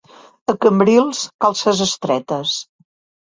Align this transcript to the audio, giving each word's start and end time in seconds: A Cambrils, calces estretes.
A 0.51 0.55
Cambrils, 0.63 1.19
calces 1.45 1.83
estretes. 1.87 2.57